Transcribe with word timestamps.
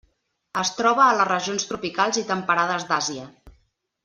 Es 0.61 0.71
troba 0.77 1.03
a 1.07 1.17
les 1.19 1.27
regions 1.31 1.67
tropicals 1.73 2.21
i 2.23 2.27
temperades 2.33 2.89
d'Àsia. 2.93 3.29